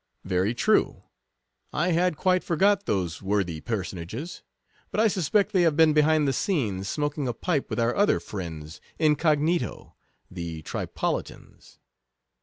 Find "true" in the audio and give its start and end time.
0.55-1.03